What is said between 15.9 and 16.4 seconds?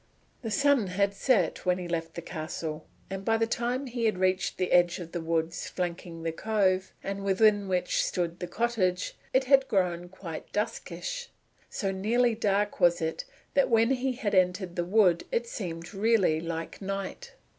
really